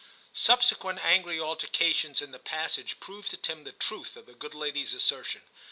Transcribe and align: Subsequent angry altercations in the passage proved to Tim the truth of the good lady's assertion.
Subsequent 0.33 0.97
angry 1.05 1.39
altercations 1.39 2.23
in 2.23 2.31
the 2.31 2.39
passage 2.39 2.99
proved 2.99 3.29
to 3.29 3.37
Tim 3.37 3.65
the 3.65 3.71
truth 3.71 4.17
of 4.17 4.25
the 4.25 4.33
good 4.33 4.55
lady's 4.55 4.95
assertion. 4.95 5.43